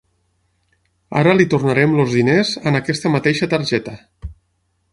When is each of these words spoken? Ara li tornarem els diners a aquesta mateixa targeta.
Ara 1.19 1.35
li 1.35 1.45
tornarem 1.51 1.93
els 2.05 2.15
diners 2.21 2.53
a 2.71 2.73
aquesta 2.81 3.13
mateixa 3.17 3.51
targeta. 3.55 3.95